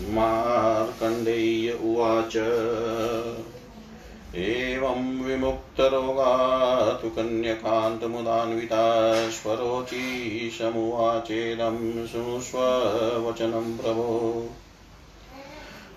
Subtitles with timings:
[0.00, 2.36] मार्कण्डेय्य उवाच।
[4.36, 12.58] एवं विमुक्तरोगातु कन्यकान्तमुदान्विता स्वरोचिशमुवाचेदं शृणुष्व
[13.28, 14.50] वचनं प्रभो।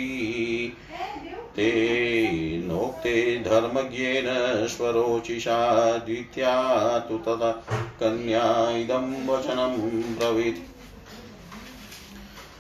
[1.57, 7.65] ते नोक्ते धर्मज्ञेन स्वरोचिषा, द्वित्या तु तदा
[8.01, 10.74] कन्या इदं वचनं ब्रवीत्।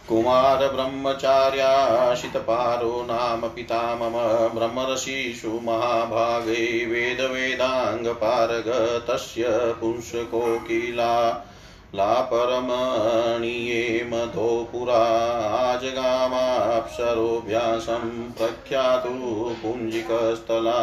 [0.08, 4.12] कुमारब्रह्मचार्याशितपारो नाम पिता मम
[4.55, 8.69] ब्रह्मर्षिषु महाभागे वेदवेदाङ्गपारग
[9.08, 9.44] तस्य
[9.80, 11.44] पुंसकोकिला
[11.94, 15.02] लापरमणीये मधो पुरा
[18.38, 19.10] प्रख्यातु
[19.62, 20.80] पुञ्जिकस्थला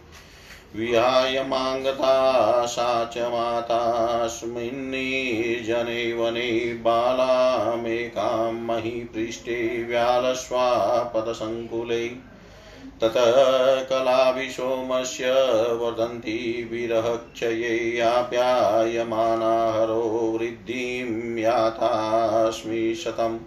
[0.76, 12.35] विहाय माङ्गता सा च मातास्मिन्निर्जने वने बालामेकां महीपृष्ठे व्यालस्वापदसङ्कुले।
[13.02, 15.34] ततः कलाभिसोमस्य
[15.74, 23.40] वर्धन्ति विरहक्षये आप्यायमानाहरो वृद्धिं यातास्मि शतम्।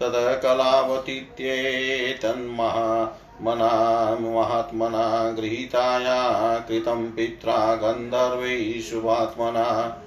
[0.00, 9.98] ततः कलावतीत्येतन्महा मना महात्मना गृहीताया कृतं पित्रा गन्धर्वै शुभात्मना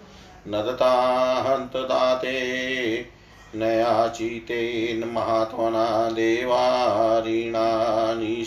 [0.48, 2.34] न दताहन्तदाते
[3.56, 6.10] नयाचितेन महात्मना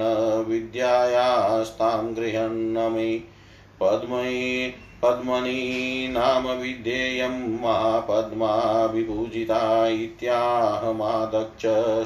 [0.48, 3.18] विद्यायास्तां गृहन्नमे
[3.80, 11.62] पद्मये पद्मनी नाम विधेयं महापद्मा विपूजिता इत्याहमादक्ष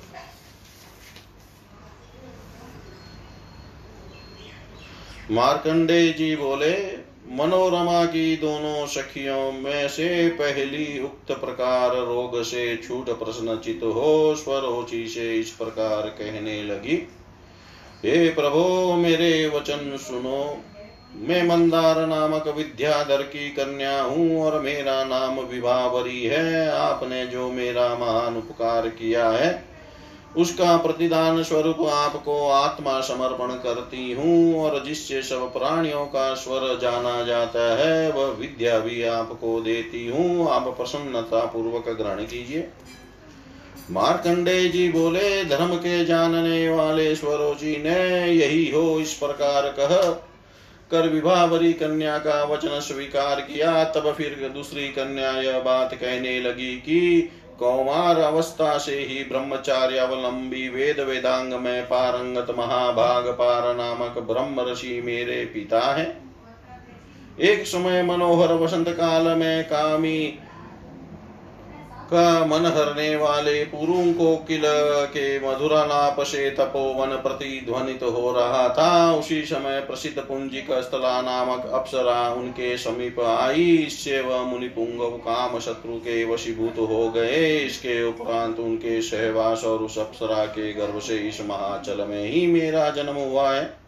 [5.30, 13.10] मार्कंडे जी बोले, मनोरमा की दोनों सखियों में से पहली उक्त प्रकार रोग से छूट
[13.10, 17.08] प्रश्नचित हो, स्वरोचि से इस प्रकार कहने लगी,
[18.04, 20.64] हे प्रभो, मेरे वचन सुनो।
[21.14, 27.88] मैं मंदार नामक विद्याधर की कन्या हूँ और मेरा नाम विभावरी है। आपने जो मेरा
[27.94, 29.64] महान उपकार किया है,
[30.36, 37.22] उसका प्रतिदान स्वरूप आपको आत्मा समर्पण करती हूँ और जिससे सब प्राणियों का स्वर जाना
[37.22, 42.68] जाता है, वह विद्या भी आपको देती हूँ। आप प्रसन्नता पूर्वक ग्रहण कीजिए।
[43.90, 50.30] मार्कंडे जी बोले, धर्म के जानने वाले स्वरोजी ने यही हो इस प्रकार कह।
[50.94, 56.74] कर विभावरी कन्या का वचन स्वीकार किया, तब फिर दूसरी कन्या यह बात कहने लगी
[56.76, 64.70] कि कौमार अवस्था से ही ब्रह्मचार्य अवलंबी वेद वेदांग में पारंगत महाभाग पार नामक ब्रह्म
[64.70, 66.06] ऋषि मेरे पिता है।
[67.42, 70.18] एक समय मनोहर वसंत काल में कामी
[72.04, 74.62] का मन हरने वाले पुरुं को किल
[75.06, 82.28] के मधुरालाप से तपोवन प्रतिध्वनित हो रहा था। उसी समय प्रसिद्ध पुंजिक स्थला नामक अप्सरा
[82.30, 89.00] उनके समीप आई। इससे वह मुनिपुंग काम शत्रु के वशीभूत हो गए। इसके उपरांत उनके
[89.02, 93.83] सहवास और उस अप्सरा के गर्भ से इस महाचल में ही मेरा जन्म हुआ है।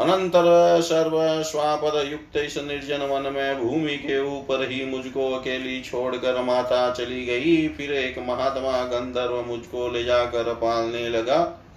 [0.00, 6.42] अनंतर सर्व स्वापद युक्त इस निर्जन वन में भूमि के ऊपर ही मुझको अकेली छोड़कर
[6.42, 11.68] माता चली गई। फिर एक महात्मा गंधर्व मुझको ले जाकर पालने लगा।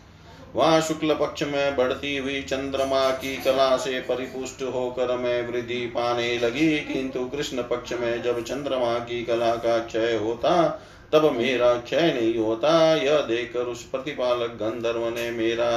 [0.55, 6.37] वहाँ शुक्ल पक्ष में बढ़ती हुई चंद्रमा की कला से परिपुष्ट होकर मैं वृद्धि पाने
[6.39, 10.81] लगी। किंतु कृष्ण पक्ष में जब चंद्रमा की कला का क्षय होता
[11.13, 15.71] तब मेरा क्षय नहीं होता। यह देखकर उस प्रतिपालक गंधर्व ने मेरा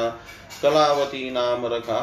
[0.63, 2.01] कलावती नाम रखा।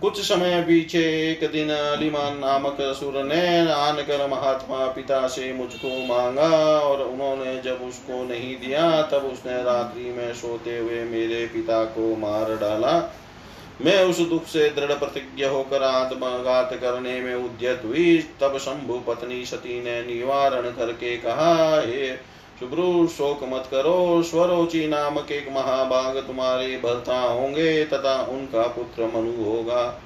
[0.00, 5.88] कुछ समय पीछे एक दिन अलिमान नामक असुर ने आन कर महात्मा पिता से मुझको
[6.06, 6.48] मांगा
[6.78, 12.16] और उन्होंने जब उसको नहीं दिया, तब उसने रात्रि में सोते हुए मेरे पिता को
[12.16, 12.98] मार डाला।
[13.80, 19.44] मैं उस दुख से दृढ़ प्रतिज्ञ होकर आत्मघात करने में उद्यत हुई। तब शंभु पत्नी
[19.44, 22.16] सती ने निवारण करके कहा, हे
[22.60, 29.44] सुब्रू, शोक मत करो। स्वरोचि नामक एक महाभाग तुम्हारे भरता होंगे तथा उनका पुत्र मनु
[29.44, 30.00] होगा।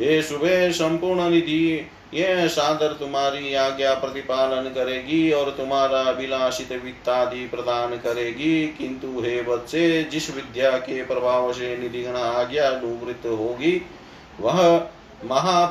[0.00, 7.90] हे सुबह संपूर्ण निधि यह सादर तुम्हारी आज्ञा प्रतिपालन करेगी और तुम्हारा अभिलाषित वित्तादि प्रदान
[7.96, 13.86] करेगी। किंतु हे बच्चे, जिस विद्या के प्रभाव से निधिगण आज्ञा निवृत्त होगी,
[14.40, 14.86] वह
[15.24, 15.66] महा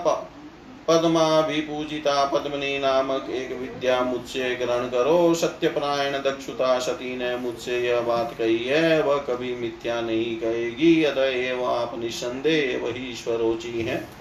[0.87, 7.79] पद्मा भी पूजिता पद्मनी नामक एक विद्या मुझसे ग्रहण करो। सत्यपरायण दक्षुता सती ने मुझसे
[7.79, 14.18] यह बात कही है, वह कभी मिथ्या नहीं कहेगी। अतएव आप निसंदेह वही स्वरोची है।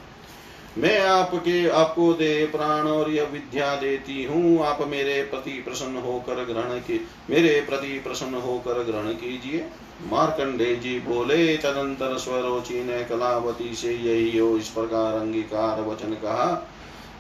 [0.78, 6.44] मैं आपके, आपको दे प्राण और यह विद्या देती हूँ। आप मेरे प्रति प्रसन्न होकर
[6.44, 9.66] ग्रहण की, मेरे प्रति प्रसन्न होकर ग्रहण कीजिए।
[10.10, 16.74] मार्कंडे जी बोले, तदंतर स्वरोची ने कलावती से यही हो इस प्रकार अंगीकार वचन कहा।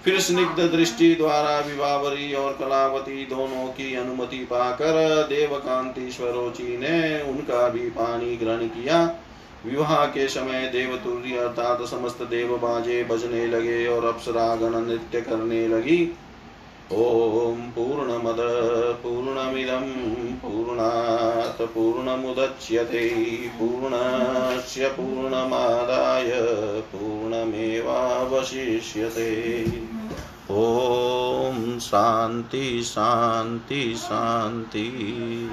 [0.04, 7.68] फिर स्निग्ध दृष्टि द्वारा विवावरी और कलावती दोनों की अनुमति पाकर देवकांति स्वरोचि ने उनका
[7.68, 9.24] भी पानी ग्रहण किया।
[9.66, 16.18] विवाह के समय देवतुल्य अर्थात समस्त देव बाजे बजने लगे और अप्सरागण नृत्य करने लगी।
[16.92, 18.36] ॐ पूर्णमद,
[19.02, 19.92] पूर्णमिदं,
[20.34, 23.08] पूर्णात्, पूर्णमुदच्यते,
[23.48, 26.30] पूर्णस्य पूर्णमादाय,
[26.80, 27.78] पूर्णमेवावशिष्यते।
[30.50, 34.88] ॐ शान्ति शान्ति शान्ति।